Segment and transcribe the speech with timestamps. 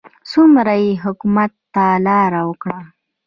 [0.29, 2.79] څومره یې حکومت ته لار وکړه.